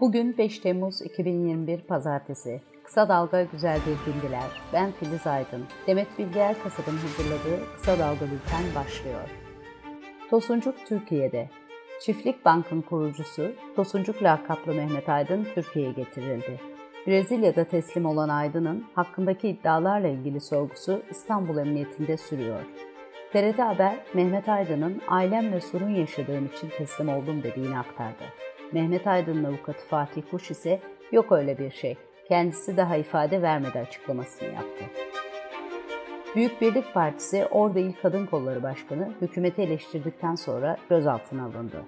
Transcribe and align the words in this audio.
Bugün 0.00 0.38
5 0.38 0.58
Temmuz 0.58 1.02
2021 1.02 1.80
Pazartesi. 1.80 2.60
Kısa 2.84 3.08
Dalga 3.08 3.42
Güzel 3.42 3.78
Bir 3.86 4.12
Gündiler. 4.12 4.60
Ben 4.72 4.92
Filiz 4.92 5.26
Aydın. 5.26 5.64
Demet 5.86 6.18
Bilger 6.18 6.62
Kasab'ın 6.62 6.96
hazırladığı 6.96 7.74
Kısa 7.76 7.98
Dalga 7.98 8.20
Bülten 8.20 8.64
başlıyor. 8.74 9.30
Tosuncuk 10.30 10.86
Türkiye'de. 10.86 11.48
Çiftlik 12.00 12.44
Bank'ın 12.44 12.80
kurucusu 12.80 13.52
Tosuncuk 13.76 14.22
lakaplı 14.22 14.74
Mehmet 14.74 15.08
Aydın 15.08 15.46
Türkiye'ye 15.54 15.92
getirildi. 15.92 16.60
Brezilya'da 17.06 17.64
teslim 17.64 18.06
olan 18.06 18.28
Aydın'ın 18.28 18.84
hakkındaki 18.94 19.48
iddialarla 19.48 20.08
ilgili 20.08 20.40
sorgusu 20.40 21.02
İstanbul 21.10 21.56
Emniyetinde 21.56 22.16
sürüyor. 22.16 22.60
TRT 23.32 23.58
Haber, 23.58 23.96
Mehmet 24.14 24.48
Aydın'ın 24.48 25.02
ailemle 25.08 25.60
sorun 25.60 25.90
yaşadığım 25.90 26.46
için 26.46 26.68
teslim 26.78 27.08
oldum 27.08 27.42
dediğini 27.42 27.78
aktardı. 27.78 28.24
Mehmet 28.72 29.06
Aydın'ın 29.06 29.44
avukatı 29.44 29.86
Fatih 29.86 30.22
Kuş 30.30 30.50
ise 30.50 30.80
yok 31.12 31.32
öyle 31.32 31.58
bir 31.58 31.70
şey, 31.70 31.96
kendisi 32.28 32.76
daha 32.76 32.96
ifade 32.96 33.42
vermedi 33.42 33.78
açıklamasını 33.78 34.48
yaptı. 34.48 34.84
Büyük 36.34 36.60
Birlik 36.60 36.94
Partisi 36.94 37.46
Ordu 37.46 37.78
İl 37.78 37.92
Kadın 38.02 38.26
Kolları 38.26 38.62
Başkanı 38.62 39.12
hükümeti 39.20 39.62
eleştirdikten 39.62 40.34
sonra 40.34 40.76
gözaltına 40.88 41.44
alındı. 41.44 41.82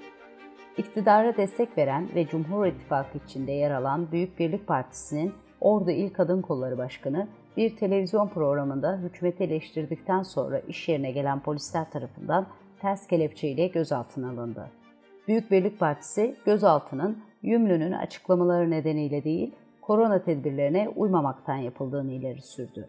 İktidara 0.76 1.36
destek 1.36 1.78
veren 1.78 2.08
ve 2.14 2.26
Cumhur 2.26 2.66
İttifakı 2.66 3.18
içinde 3.18 3.52
yer 3.52 3.70
alan 3.70 4.12
Büyük 4.12 4.38
Birlik 4.38 4.66
Partisi'nin 4.66 5.34
Ordu 5.60 5.90
İl 5.90 6.10
Kadın 6.10 6.42
Kolları 6.42 6.78
Başkanı 6.78 7.28
bir 7.56 7.76
televizyon 7.76 8.28
programında 8.28 8.96
hükümeti 8.96 9.44
eleştirdikten 9.44 10.22
sonra 10.22 10.58
iş 10.58 10.88
yerine 10.88 11.10
gelen 11.10 11.40
polisler 11.40 11.90
tarafından 11.90 12.46
ters 12.80 13.06
kelepçeyle 13.06 13.66
gözaltına 13.66 14.30
alındı. 14.30 14.81
Büyük 15.28 15.50
Birlik 15.50 15.80
Partisi 15.80 16.36
gözaltının 16.46 17.18
Yümlü'nün 17.42 17.92
açıklamaları 17.92 18.70
nedeniyle 18.70 19.24
değil, 19.24 19.54
korona 19.80 20.22
tedbirlerine 20.22 20.88
uymamaktan 20.96 21.56
yapıldığını 21.56 22.12
ileri 22.12 22.42
sürdü. 22.42 22.88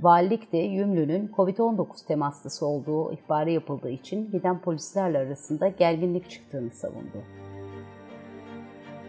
Valilik 0.00 0.52
de 0.52 0.58
Yümlü'nün 0.58 1.28
COVID-19 1.36 2.06
temaslısı 2.06 2.66
olduğu 2.66 3.12
ihbarı 3.12 3.50
yapıldığı 3.50 3.90
için 3.90 4.30
giden 4.30 4.58
polislerle 4.58 5.18
arasında 5.18 5.68
gerginlik 5.68 6.30
çıktığını 6.30 6.70
savundu. 6.70 7.22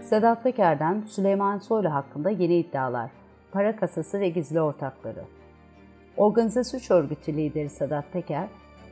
Sedat 0.01 0.43
Peker'den 0.43 1.01
Süleyman 1.01 1.59
Soylu 1.59 1.93
hakkında 1.93 2.29
yeni 2.29 2.55
iddialar, 2.55 3.11
para 3.51 3.75
kasası 3.75 4.19
ve 4.19 4.29
gizli 4.29 4.61
ortakları. 4.61 5.23
Organize 6.17 6.63
suç 6.63 6.91
örgütü 6.91 7.33
lideri 7.37 7.69
Sedat 7.69 8.05
Peker, 8.13 8.47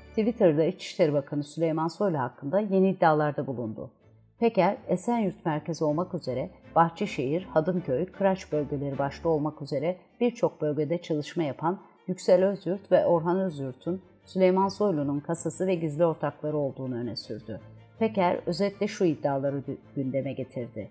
Twitter'da 0.09 0.63
İçişleri 0.63 1.13
Bakanı 1.13 1.43
Süleyman 1.43 1.87
Soylu 1.87 2.17
hakkında 2.17 2.59
yeni 2.59 2.89
iddialarda 2.89 3.47
bulundu. 3.47 3.91
Peker, 4.39 4.77
Esenyurt 4.87 5.45
merkezi 5.45 5.83
olmak 5.83 6.13
üzere 6.13 6.49
Bahçeşehir, 6.75 7.43
Hadımköy, 7.43 8.05
Kıraç 8.05 8.51
bölgeleri 8.51 8.97
başta 8.97 9.29
olmak 9.29 9.61
üzere 9.61 9.97
birçok 10.21 10.61
bölgede 10.61 11.01
çalışma 11.01 11.43
yapan 11.43 11.79
Yüksel 12.07 12.45
Özyurt 12.45 12.91
ve 12.91 13.05
Orhan 13.05 13.39
Özyurt'un 13.39 14.01
Süleyman 14.25 14.67
Soylu'nun 14.67 15.19
kasası 15.19 15.67
ve 15.67 15.75
gizli 15.75 16.05
ortakları 16.05 16.57
olduğunu 16.57 16.95
öne 16.95 17.15
sürdü. 17.15 17.61
Peker 17.99 18.39
özetle 18.45 18.87
şu 18.87 19.05
iddiaları 19.05 19.63
gündeme 19.95 20.33
getirdi. 20.33 20.89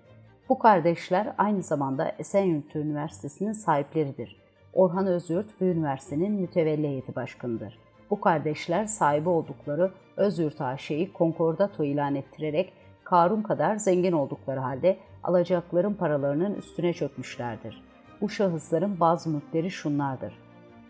Bu 0.48 0.58
kardeşler 0.58 1.34
aynı 1.38 1.62
zamanda 1.62 2.12
Esenyurt 2.18 2.76
Üniversitesi'nin 2.76 3.52
sahipleridir. 3.52 4.36
Orhan 4.72 5.06
Özyurt 5.06 5.60
bu 5.60 5.64
üniversitenin 5.64 6.32
mütevelli 6.32 6.88
heyeti 6.88 7.14
başkanıdır. 7.14 7.78
Bu 8.10 8.20
kardeşler 8.20 8.86
sahibi 8.86 9.28
oldukları 9.28 9.92
Özyurt 10.16 10.60
AŞ'yi 10.60 11.12
konkordato 11.12 11.84
ilan 11.84 12.14
ettirerek 12.14 12.72
Karun 13.04 13.42
kadar 13.42 13.76
zengin 13.76 14.12
oldukları 14.12 14.60
halde 14.60 14.98
alacakların 15.24 15.94
paralarının 15.94 16.54
üstüne 16.54 16.92
çökmüşlerdir. 16.92 17.82
Bu 18.20 18.28
şahısların 18.28 19.00
bazı 19.00 19.30
mülkleri 19.30 19.70
şunlardır. 19.70 20.38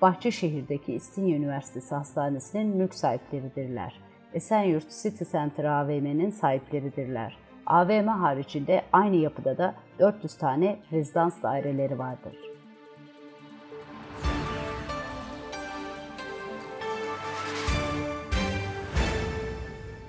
Bahçeşehir'deki 0.03 0.95
İstinye 0.95 1.37
Üniversitesi 1.37 1.95
Hastanesi'nin 1.95 2.77
mülk 2.77 2.95
sahipleridirler. 2.95 4.01
Esenyurt 4.35 4.91
City 5.03 5.25
Center 5.33 5.65
AVM'nin 5.65 6.31
sahipleridirler. 6.31 7.37
AVM 7.67 8.09
haricinde 8.09 8.83
aynı 8.93 9.17
yapıda 9.17 9.59
da 9.59 9.75
400 9.99 10.35
tane 10.35 10.79
rezidans 10.93 11.43
daireleri 11.43 11.99
vardır. 11.99 12.48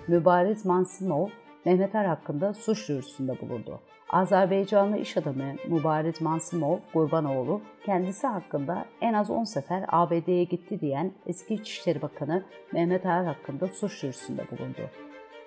Mübariz 0.10 0.66
Mansimov, 0.66 1.28
Mehmet 1.66 1.96
Er 1.96 2.06
hakkında 2.06 2.54
suç 2.54 2.90
duyurusunda 2.90 3.42
bulundu. 3.42 3.80
Azerbaycanlı 4.10 4.98
iş 4.98 5.18
adamı 5.18 5.54
Mübariz 5.68 6.22
Mansimov 6.22 6.78
Gurbanoğlu, 6.94 7.62
kendisi 7.86 8.28
hakkında 8.28 8.86
en 9.02 9.14
az 9.14 9.30
10 9.30 9.44
sefer 9.44 9.86
ABD'ye 9.88 10.44
gitti 10.44 10.82
diyen 10.82 11.12
eski 11.26 11.54
İçişleri 11.54 12.02
Bakanı 12.02 12.44
Mehmet 12.74 13.06
Er 13.06 13.24
hakkında 13.24 13.68
suç 13.68 14.02
duyurusunda 14.02 14.44
bulundu. 14.52 14.90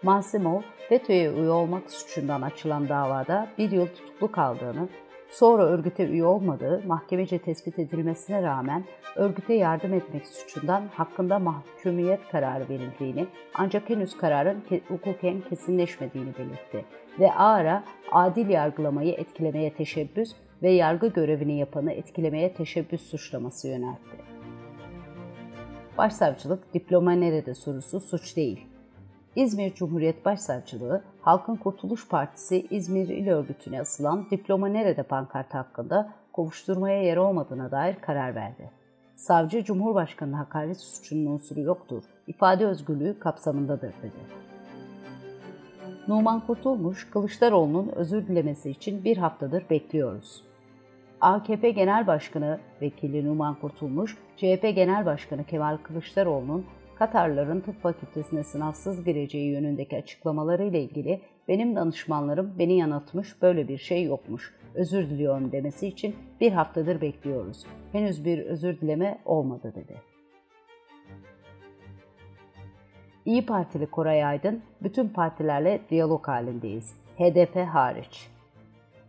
Mansimov, 0.02 0.60
FETÖ'ye 0.88 1.32
üye 1.32 1.50
olmak 1.50 1.90
suçundan 1.90 2.42
açılan 2.42 2.88
davada 2.88 3.48
bir 3.58 3.70
yıl 3.70 3.86
tutuklu 3.86 4.32
kaldığını, 4.32 4.88
sonra 5.32 5.62
örgüte 5.62 6.06
üye 6.06 6.24
olmadığı 6.24 6.82
mahkemece 6.86 7.38
tespit 7.38 7.78
edilmesine 7.78 8.42
rağmen 8.42 8.84
örgüte 9.16 9.54
yardım 9.54 9.94
etmek 9.94 10.26
suçundan 10.26 10.82
hakkında 10.94 11.38
mahkumiyet 11.38 12.28
kararı 12.28 12.68
verildiğini 12.68 13.26
ancak 13.54 13.90
henüz 13.90 14.16
kararın 14.16 14.62
hukuken 14.88 15.40
kesinleşmediğini 15.40 16.30
belirtti 16.38 16.84
ve 17.20 17.32
ağara 17.32 17.84
adil 18.12 18.48
yargılamayı 18.48 19.12
etkilemeye 19.12 19.74
teşebbüs 19.74 20.34
ve 20.62 20.70
yargı 20.70 21.06
görevini 21.06 21.58
yapanı 21.58 21.92
etkilemeye 21.92 22.54
teşebbüs 22.54 23.02
suçlaması 23.02 23.68
yöneltti. 23.68 24.16
Başsavcılık 25.98 26.74
diploma 26.74 27.12
nerede 27.12 27.54
sorusu 27.54 28.00
suç 28.00 28.36
değil. 28.36 28.66
İzmir 29.36 29.74
Cumhuriyet 29.74 30.24
Başsavcılığı, 30.24 31.04
Halkın 31.22 31.56
Kurtuluş 31.56 32.08
Partisi 32.08 32.66
İzmir 32.70 33.08
İl 33.08 33.28
Örgütü'ne 33.28 33.80
asılan 33.80 34.26
diploma 34.30 34.68
nerede 34.68 35.02
pankartı 35.02 35.56
hakkında 35.56 36.12
kovuşturmaya 36.32 37.02
yer 37.02 37.16
olmadığına 37.16 37.70
dair 37.70 37.94
karar 37.94 38.34
verdi. 38.34 38.70
Savcı, 39.16 39.64
Cumhurbaşkanı 39.64 40.36
hakaret 40.36 40.80
suçunun 40.80 41.26
unsuru 41.26 41.60
yoktur, 41.60 42.02
ifade 42.26 42.66
özgürlüğü 42.66 43.18
kapsamındadır 43.18 43.92
dedi. 44.02 44.42
Numan 46.08 46.46
Kurtulmuş, 46.46 47.10
Kılıçdaroğlu'nun 47.10 47.88
özür 47.88 48.26
dilemesi 48.26 48.70
için 48.70 49.04
bir 49.04 49.16
haftadır 49.16 49.70
bekliyoruz. 49.70 50.44
AKP 51.20 51.70
Genel 51.70 52.06
Başkanı 52.06 52.60
Vekili 52.80 53.26
Numan 53.26 53.54
Kurtulmuş, 53.54 54.16
CHP 54.36 54.62
Genel 54.62 55.06
Başkanı 55.06 55.44
Kemal 55.44 55.76
Kılıçdaroğlu'nun 55.76 56.66
Katarların 57.02 57.60
tıp 57.60 57.82
fakültesine 57.82 58.44
sınavsız 58.44 59.04
gireceği 59.04 59.50
yönündeki 59.50 59.96
açıklamaları 59.96 60.64
ile 60.64 60.82
ilgili 60.82 61.20
benim 61.48 61.76
danışmanlarım 61.76 62.54
beni 62.58 62.78
yanıltmış 62.78 63.42
böyle 63.42 63.68
bir 63.68 63.78
şey 63.78 64.04
yokmuş. 64.04 64.54
Özür 64.74 65.10
diliyorum 65.10 65.52
demesi 65.52 65.86
için 65.86 66.16
bir 66.40 66.52
haftadır 66.52 67.00
bekliyoruz. 67.00 67.66
Henüz 67.92 68.24
bir 68.24 68.38
özür 68.38 68.80
dileme 68.80 69.18
olmadı 69.24 69.72
dedi. 69.76 69.94
İyi 73.24 73.46
Partili 73.46 73.86
Koray 73.86 74.24
Aydın, 74.24 74.62
bütün 74.82 75.08
partilerle 75.08 75.80
diyalog 75.90 76.28
halindeyiz. 76.28 76.94
HDP 77.18 77.56
hariç. 77.56 78.28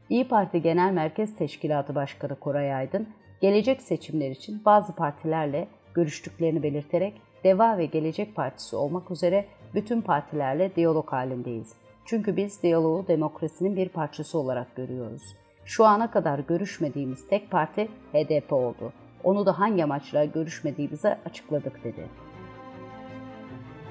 İyi 0.09 0.27
Parti 0.27 0.61
Genel 0.61 0.91
Merkez 0.93 1.35
Teşkilatı 1.35 1.95
Başkanı 1.95 2.35
Koray 2.35 2.73
Aydın, 2.73 3.07
gelecek 3.41 3.81
seçimler 3.81 4.31
için 4.31 4.61
bazı 4.65 4.95
partilerle 4.95 5.67
görüştüklerini 5.93 6.63
belirterek 6.63 7.32
Deva 7.43 7.77
ve 7.77 7.85
Gelecek 7.85 8.35
Partisi 8.35 8.75
olmak 8.75 9.11
üzere 9.11 9.45
bütün 9.73 10.01
partilerle 10.01 10.75
diyalog 10.75 11.11
halindeyiz. 11.11 11.73
Çünkü 12.05 12.37
biz 12.37 12.63
diyaloğu 12.63 13.07
demokrasinin 13.07 13.75
bir 13.75 13.89
parçası 13.89 14.37
olarak 14.37 14.75
görüyoruz. 14.75 15.35
Şu 15.65 15.85
ana 15.85 16.11
kadar 16.11 16.39
görüşmediğimiz 16.39 17.27
tek 17.27 17.51
parti 17.51 17.89
HDP 18.13 18.53
oldu. 18.53 18.93
Onu 19.23 19.45
da 19.45 19.59
hangi 19.59 19.83
amaçla 19.83 20.25
görüşmediğimizi 20.25 21.15
açıkladık 21.25 21.83
dedi. 21.83 22.07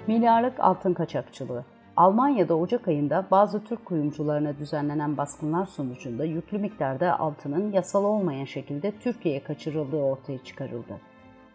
Milyarlık 0.07 0.61
altın 0.61 0.95
kaçakçılığı 0.95 1.65
Almanya'da 1.97 2.57
Ocak 2.57 2.89
ayında 2.89 3.27
bazı 3.31 3.65
Türk 3.65 3.85
kuyumcularına 3.85 4.59
düzenlenen 4.59 5.17
baskınlar 5.17 5.67
sonucunda 5.67 6.25
yüklü 6.25 6.59
miktarda 6.59 7.21
altının 7.21 7.73
yasal 7.73 8.05
olmayan 8.05 8.45
şekilde 8.45 8.93
Türkiye'ye 9.01 9.45
kaçırıldığı 9.45 10.03
ortaya 10.03 10.39
çıkarıldı. 10.39 11.01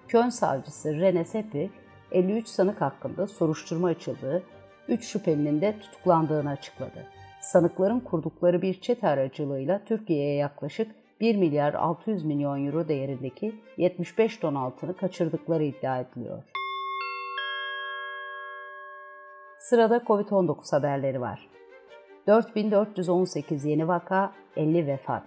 Köln 0.08 0.30
savcısı 0.30 1.00
Rene 1.00 1.26
Seppi, 1.26 1.70
53 2.12 2.48
sanık 2.48 2.82
hakkında 2.82 3.28
soruşturma 3.28 3.88
açıldığı, 3.88 4.44
3 4.88 5.06
şüphelinin 5.06 5.62
de 5.62 5.80
tutuklandığını 5.80 6.50
açıkladı. 6.50 7.08
Sanıkların 7.42 8.00
kurdukları 8.00 8.62
bir 8.62 8.82
çete 8.82 9.08
aracılığıyla 9.08 9.82
Türkiye'ye 9.86 10.36
yaklaşık 10.36 10.92
1 11.20 11.36
milyar 11.36 11.74
600 11.74 12.26
milyon 12.26 12.66
euro 12.66 12.88
değerindeki 12.88 13.56
75 13.78 14.38
ton 14.38 14.56
altını 14.56 14.98
kaçırdıkları 14.98 15.64
iddia 15.64 16.00
ediliyor. 16.00 16.44
Sırada 19.60 19.98
COVID-19 19.98 20.72
haberleri 20.72 21.22
var. 21.22 21.50
4418 22.28 23.66
yeni 23.66 23.88
vaka, 23.88 24.32
50 24.56 24.88
vefat. 24.88 25.24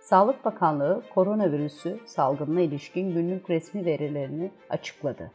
Sağlık 0.00 0.44
Bakanlığı 0.44 1.02
koronavirüsü 1.14 1.98
salgınına 2.06 2.60
ilişkin 2.60 3.14
günlük 3.14 3.50
resmi 3.50 3.84
verilerini 3.84 4.50
açıkladı. 4.70 5.30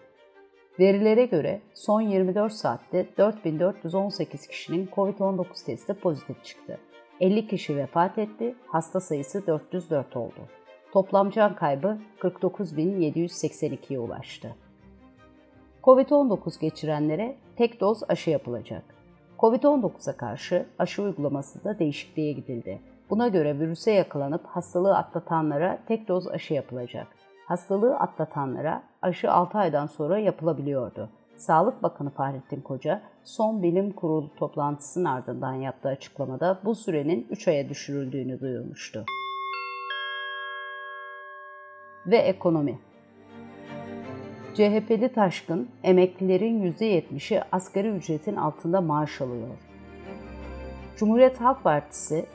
Verilere 0.79 1.25
göre 1.25 1.61
son 1.73 2.01
24 2.01 2.53
saatte 2.53 3.07
4418 3.17 4.47
kişinin 4.47 4.87
COVID-19 4.87 5.65
testi 5.65 5.93
pozitif 5.93 6.43
çıktı. 6.43 6.79
50 7.19 7.47
kişi 7.47 7.77
vefat 7.77 8.17
etti, 8.17 8.55
hasta 8.67 8.99
sayısı 8.99 9.47
404 9.47 10.17
oldu. 10.17 10.39
Toplam 10.91 11.29
can 11.29 11.55
kaybı 11.55 11.97
49.782'ye 12.19 13.99
ulaştı. 13.99 14.55
COVID-19 15.83 16.61
geçirenlere 16.61 17.35
tek 17.55 17.81
doz 17.81 18.03
aşı 18.09 18.29
yapılacak. 18.29 18.83
COVID-19'a 19.39 20.17
karşı 20.17 20.65
aşı 20.79 21.03
uygulaması 21.03 21.63
da 21.63 21.79
değişikliğe 21.79 22.31
gidildi. 22.31 22.81
Buna 23.09 23.27
göre 23.27 23.59
virüse 23.59 23.91
yakalanıp 23.91 24.45
hastalığı 24.45 24.97
atlatanlara 24.97 25.79
tek 25.87 26.07
doz 26.07 26.27
aşı 26.27 26.53
yapılacak. 26.53 27.18
Hastalığı 27.49 27.95
atlatanlara 27.95 28.83
aşı 29.01 29.31
6 29.31 29.57
aydan 29.57 29.87
sonra 29.87 30.19
yapılabiliyordu. 30.19 31.09
Sağlık 31.35 31.83
Bakanı 31.83 32.09
Fahrettin 32.09 32.61
Koca, 32.61 33.01
son 33.23 33.63
bilim 33.63 33.91
kurulu 33.91 34.35
toplantısının 34.35 35.05
ardından 35.05 35.53
yaptığı 35.53 35.89
açıklamada 35.89 36.59
bu 36.65 36.75
sürenin 36.75 37.27
3 37.29 37.47
aya 37.47 37.69
düşürüldüğünü 37.69 38.39
duyurmuştu. 38.39 39.05
Ve 42.05 42.17
ekonomi 42.17 42.79
CHP'li 44.53 45.13
Taşkın, 45.13 45.69
emeklilerin 45.83 46.71
%70'i 46.71 47.41
asgari 47.51 47.89
ücretin 47.89 48.35
altında 48.35 48.81
maaş 48.81 49.21
alıyor. 49.21 49.57
Cumhuriyet 50.97 51.41
Halk 51.41 51.63
Partisi, 51.63 52.25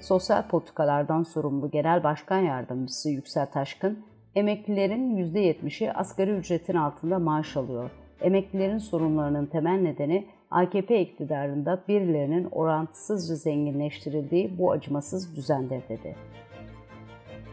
Sosyal 0.00 0.48
Politikalardan 0.48 1.22
sorumlu 1.22 1.70
Genel 1.70 2.04
Başkan 2.04 2.38
Yardımcısı 2.38 3.10
Yüksel 3.10 3.46
Taşkın, 3.46 4.09
emeklilerin 4.34 5.16
%70'i 5.16 5.92
asgari 5.92 6.30
ücretin 6.30 6.74
altında 6.74 7.18
maaş 7.18 7.56
alıyor. 7.56 7.90
Emeklilerin 8.20 8.78
sorunlarının 8.78 9.46
temel 9.46 9.80
nedeni 9.80 10.26
AKP 10.50 11.00
iktidarında 11.00 11.84
birilerinin 11.88 12.48
orantısızca 12.50 13.34
zenginleştirildiği 13.34 14.58
bu 14.58 14.72
acımasız 14.72 15.36
düzendir 15.36 15.82
dedi. 15.88 16.16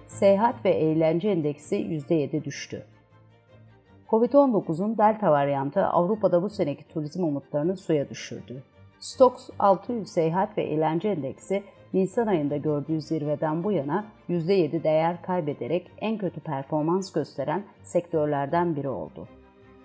Seyahat 0.07 0.65
ve 0.65 0.69
eğlence 0.69 1.29
endeksi 1.29 1.75
%7 1.75 2.43
düştü. 2.43 2.83
Covid-19'un 4.09 4.97
delta 4.97 5.31
varyantı 5.31 5.85
Avrupa'da 5.85 6.43
bu 6.43 6.49
seneki 6.49 6.87
turizm 6.87 7.23
umutlarını 7.23 7.77
suya 7.77 8.09
düşürdü. 8.09 8.63
Stoxx 8.99 9.49
600 9.59 10.09
Seyahat 10.09 10.57
ve 10.57 10.63
Eğlence 10.63 11.09
Endeksi 11.09 11.63
Nisan 11.93 12.27
ayında 12.27 12.57
gördüğü 12.57 13.01
zirveden 13.01 13.63
bu 13.63 13.71
yana 13.71 14.05
%7 14.29 14.83
değer 14.83 15.21
kaybederek 15.21 15.91
en 15.97 16.17
kötü 16.17 16.39
performans 16.39 17.11
gösteren 17.11 17.63
sektörlerden 17.83 18.75
biri 18.75 18.89
oldu. 18.89 19.27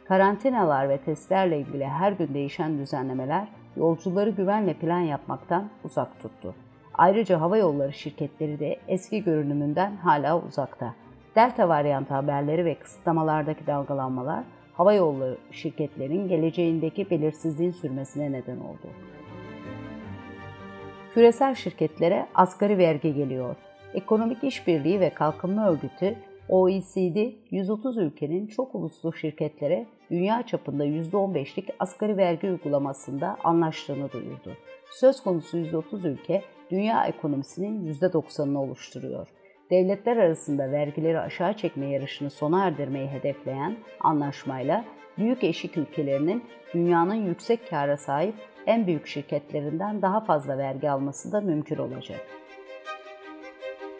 Karantinalar 0.04 0.88
ve 0.88 0.99
testlerle 0.99 1.58
ilgili 1.58 1.87
her 1.87 2.12
gün 2.12 2.34
değişen 2.34 2.78
düzenlemeler 2.78 3.49
yolcuları 3.76 4.31
güvenle 4.31 4.75
plan 4.75 5.00
yapmaktan 5.00 5.69
uzak 5.84 6.20
tuttu. 6.22 6.54
Ayrıca 6.94 7.40
hava 7.40 7.56
yolları 7.56 7.93
şirketleri 7.93 8.58
de 8.58 8.76
eski 8.88 9.25
görünümünden 9.25 9.96
hala 9.96 10.40
uzakta. 10.40 10.94
Delta 11.37 11.69
varyantı 11.69 12.14
haberleri 12.14 12.64
ve 12.64 12.75
kısıtlamalardaki 12.75 13.66
dalgalanmalar 13.66 14.44
hava 14.75 14.93
yolları 14.93 15.38
şirketlerinin 15.50 16.28
geleceğindeki 16.28 17.10
belirsizliğin 17.10 17.70
sürmesine 17.70 18.32
neden 18.32 18.56
oldu. 18.56 18.88
Küresel 21.14 21.55
şirketlere 21.55 22.26
asgari 22.35 22.79
vergi 22.79 23.14
geliyor. 23.14 23.56
Ekonomik 23.94 24.44
İşbirliği 24.44 25.00
ve 25.00 25.11
Kalkınma 25.11 25.70
Örgütü 25.70 26.17
OECD, 26.49 27.32
130 27.50 27.97
ülkenin 27.97 28.47
çok 28.47 28.75
uluslu 28.75 29.12
şirketlere 29.12 29.87
dünya 30.11 30.47
çapında 30.47 30.87
%15'lik 30.87 31.69
asgari 31.79 32.17
vergi 32.17 32.50
uygulamasında 32.50 33.37
anlaştığını 33.44 34.12
duyurdu. 34.12 34.56
Söz 34.91 35.23
konusu 35.23 35.59
130 35.59 36.05
ülke, 36.05 36.43
dünya 36.70 37.06
ekonomisinin 37.06 37.94
%90'ını 37.94 38.59
oluşturuyor 38.59 39.29
devletler 39.73 40.17
arasında 40.17 40.73
vergileri 40.73 41.20
aşağı 41.20 41.56
çekme 41.56 41.87
yarışını 41.87 42.31
sona 42.31 42.64
erdirmeyi 42.64 43.09
hedefleyen 43.09 43.76
anlaşmayla 44.00 44.85
büyük 45.19 45.44
eşik 45.44 45.76
ülkelerinin 45.76 46.44
dünyanın 46.75 47.14
yüksek 47.14 47.70
kâra 47.70 47.97
sahip 47.97 48.35
en 48.67 48.87
büyük 48.87 49.06
şirketlerinden 49.06 50.03
daha 50.03 50.20
fazla 50.20 50.59
vergi 50.59 50.91
alması 50.91 51.32
da 51.32 51.41
mümkün 51.41 51.76
olacak. 51.76 52.20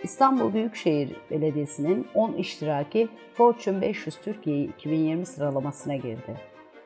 İstanbul 0.03 0.53
Büyükşehir 0.53 1.17
Belediyesi'nin 1.31 2.06
10 2.14 2.32
iştiraki 2.32 3.09
Fortune 3.35 3.81
500 3.81 4.17
Türkiye 4.17 4.64
2020 4.64 5.26
sıralamasına 5.26 5.97
girdi. 5.97 6.41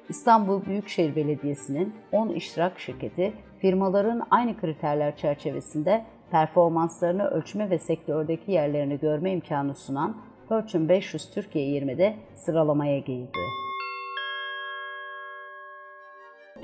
İstanbul 0.09 0.65
Büyükşehir 0.65 1.17
Belediyesi'nin 1.17 1.95
10 2.13 2.29
iştirak 2.29 2.81
şirketi 2.81 3.33
firmaların 3.59 4.23
aynı 4.31 4.57
kriterler 4.61 5.17
çerçevesinde 5.17 6.05
performanslarını 6.31 7.29
ölçme 7.29 7.71
ve 7.71 7.79
sektördeki 7.79 8.53
yerlerini 8.53 8.99
görme 8.99 9.33
imkanı 9.33 9.75
sunan 9.75 10.17
Fortune 10.49 10.89
500 10.89 11.31
Türkiye 11.31 11.81
20'de 11.81 12.17
sıralamaya 12.35 12.99
girdi. 12.99 13.39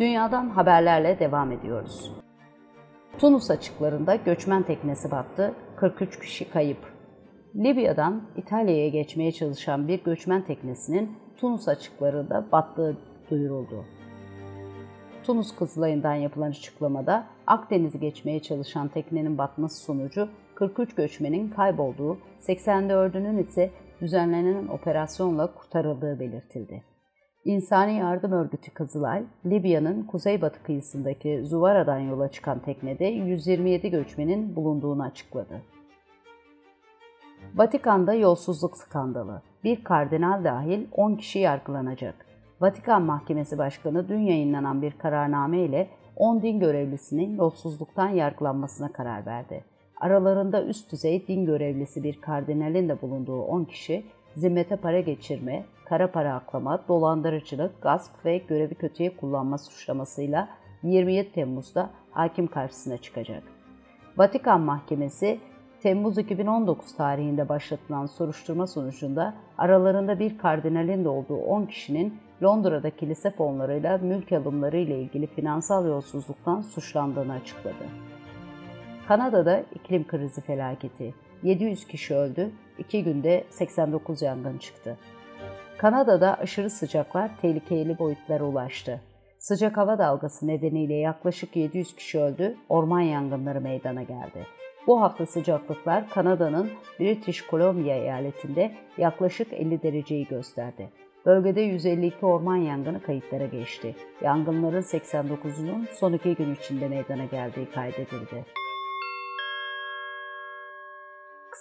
Dünyadan 0.03 0.49
haberlerle 0.49 1.19
devam 1.19 1.53
ediyoruz. 1.53 2.13
Tunus 3.19 3.51
açıklarında 3.51 4.17
göçmen 4.17 4.63
teknesi 4.63 5.11
battı, 5.11 5.55
43 5.77 6.19
kişi 6.19 6.51
kayıp. 6.51 6.79
Libya'dan 7.57 8.23
İtalya'ya 8.37 8.89
geçmeye 8.89 9.33
çalışan 9.33 9.89
bir 9.89 10.05
göçmen 10.05 10.45
teknesinin 10.45 11.17
Tunus 11.37 11.69
açıklarında 11.69 12.47
battığı 12.53 12.97
duyuruldu. 13.31 13.85
Tunus 15.25 15.57
Kızılay'ından 15.57 16.15
yapılan 16.15 16.51
açıklamada 16.51 17.27
Akdeniz'i 17.47 18.01
geçmeye 18.01 18.43
çalışan 18.43 18.89
teknenin 18.89 19.39
batması 19.39 19.85
sonucu 19.85 20.29
43 20.55 20.95
göçmenin 20.95 21.51
kaybolduğu, 21.51 22.19
84'ünün 22.39 23.39
ise 23.39 23.71
düzenlenen 24.01 24.69
operasyonla 24.69 25.55
kurtarıldığı 25.55 26.21
belirtildi. 26.21 26.92
İnsani 27.45 27.97
Yardım 27.97 28.33
Örgütü 28.33 28.71
Kızılay, 28.71 29.25
Libya'nın 29.47 30.03
kuzeybatı 30.03 30.63
kıyısındaki 30.63 31.43
Zuvara'dan 31.45 31.99
yola 31.99 32.29
çıkan 32.29 32.59
teknede 32.59 33.05
127 33.05 33.91
göçmenin 33.91 34.57
bulunduğunu 34.57 35.03
açıkladı. 35.03 35.63
Vatikan'da 37.55 38.15
yolsuzluk 38.15 38.77
skandalı. 38.77 39.43
Bir 39.65 39.85
kardinal 39.85 40.45
dahil 40.45 40.87
10 40.93 41.15
kişi 41.15 41.39
yargılanacak. 41.39 42.27
Vatikan 42.61 43.03
Mahkemesi 43.03 43.59
Başkanı 43.59 44.09
dün 44.09 44.21
yayınlanan 44.21 44.83
bir 44.83 44.93
kararname 44.93 45.59
ile 45.59 45.89
10 46.17 46.43
din 46.43 46.61
görevlisinin 46.61 47.37
yolsuzluktan 47.37 48.09
yargılanmasına 48.09 48.93
karar 48.93 49.27
verdi. 49.27 49.65
Aralarında 50.01 50.65
üst 50.65 50.93
düzey 50.93 51.27
din 51.27 51.47
görevlisi 51.47 52.03
bir 52.03 52.21
kardinalin 52.21 52.89
de 52.89 53.03
bulunduğu 53.03 53.43
10 53.43 53.65
kişi, 53.65 54.05
zimmete 54.37 54.77
para 54.77 55.01
geçirme, 55.01 55.65
kara 55.85 56.13
para 56.13 56.35
aklama, 56.35 56.85
dolandırıcılık, 56.89 57.83
gasp 57.83 58.25
ve 58.25 58.39
görevi 58.39 58.75
kötüye 58.75 59.17
kullanma 59.17 59.59
suçlamasıyla 59.59 60.49
27 60.83 61.33
Temmuz'da 61.33 61.91
hakim 62.11 62.47
karşısına 62.47 62.97
çıkacak. 62.97 63.43
Vatikan 64.17 64.61
Mahkemesi, 64.61 65.41
Temmuz 65.83 66.19
2019 66.19 66.97
tarihinde 66.97 67.49
başlatılan 67.49 68.07
soruşturma 68.07 68.67
sonucunda 68.67 69.35
aralarında 69.59 70.19
bir 70.19 70.39
kardinalin 70.39 71.05
de 71.05 71.09
olduğu 71.09 71.37
10 71.37 71.67
kişinin 71.67 72.19
Londra'da 72.43 72.91
kilise 72.91 73.31
fonlarıyla 73.31 73.99
mülk 73.99 74.33
alımları 74.33 74.77
ile 74.77 75.03
ilgili 75.03 75.27
finansal 75.27 75.87
yolsuzluktan 75.87 76.61
suçlandığını 76.61 77.33
açıkladı. 77.33 77.85
Kanada'da 79.09 79.65
iklim 79.75 80.07
krizi 80.07 80.41
felaketi. 80.41 81.15
700 81.43 81.87
kişi 81.87 82.15
öldü, 82.15 82.51
2 82.79 83.05
günde 83.05 83.45
89 83.51 84.23
yangın 84.23 84.59
çıktı. 84.59 84.99
Kanada'da 85.79 86.39
aşırı 86.39 86.71
sıcaklar 86.71 87.31
tehlikeli 87.41 87.99
boyutlara 87.99 88.45
ulaştı. 88.45 89.01
Sıcak 89.39 89.77
hava 89.77 89.99
dalgası 89.99 90.47
nedeniyle 90.47 90.95
yaklaşık 90.95 91.57
700 91.57 91.97
kişi 91.97 92.21
öldü, 92.21 92.57
orman 92.69 93.01
yangınları 93.01 93.61
meydana 93.61 94.03
geldi. 94.03 94.47
Bu 94.87 95.01
hafta 95.03 95.27
sıcaklıklar 95.27 96.09
Kanada'nın 96.09 96.71
British 97.01 97.47
Columbia 97.51 97.95
eyaletinde 97.95 98.73
yaklaşık 98.99 99.53
50 99.53 99.83
dereceyi 99.83 100.27
gösterdi. 100.27 100.89
Bölgede 101.27 101.61
152 101.61 102.27
orman 102.27 102.57
yangını 102.57 103.03
kayıtlara 103.03 103.47
geçti. 103.47 103.97
Yangınların 104.23 104.83
89'unun 104.83 105.87
son 105.93 106.13
iki 106.13 106.35
gün 106.35 106.55
içinde 106.55 106.89
meydana 106.89 107.25
geldiği 107.25 107.71
kaydedildi. 107.71 108.45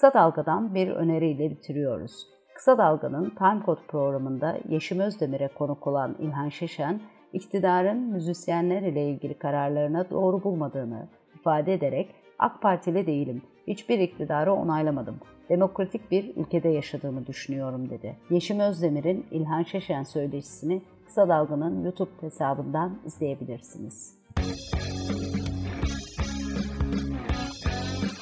Kısa 0.02 0.14
Dalga'dan 0.14 0.76
bir 0.76 0.88
öneriyle 0.88 1.50
bitiriyoruz. 1.50 2.28
Kısa 2.56 2.78
Dalga'nın 2.78 3.30
Time 3.30 3.62
Code 3.66 3.82
programında 3.88 4.58
Yeşim 4.70 5.00
Özdemir'e 5.00 5.48
konuk 5.48 5.88
olan 5.88 6.16
İlhan 6.20 6.50
Şişen, 6.50 7.02
iktidarın 7.34 7.98
müzisyenler 7.98 8.82
ile 8.82 9.10
ilgili 9.10 9.34
kararlarına 9.34 10.10
doğru 10.10 10.44
bulmadığını, 10.44 11.08
ifade 11.36 11.74
ederek 11.74 12.16
AK 12.40 12.62
Partili 12.62 13.08
değilim. 13.08 13.42
Hiçbir 13.68 14.00
iktidarı 14.00 14.54
onaylamadım. 14.54 15.16
Demokratik 15.50 16.12
bir 16.12 16.36
ülkede 16.36 16.70
yaşadığımı 16.70 17.28
düşünüyorum 17.28 17.90
dedi. 17.90 18.18
Yeşim 18.30 18.60
Özdemir'in 18.60 19.26
İlhan 19.32 19.64
Şeşen 19.64 20.04
söyleşisini 20.04 20.82
Kısa 21.06 21.30
Dalga'nın 21.30 21.84
YouTube 21.84 22.22
hesabından 22.22 23.00
izleyebilirsiniz. 23.06 24.22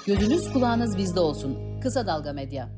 Gözünüz 0.07 0.53
kulağınız 0.53 0.98
bizde 0.98 1.19
olsun. 1.19 1.68
Kısa 1.81 2.07
Dalga 2.07 2.33
Medya. 2.33 2.69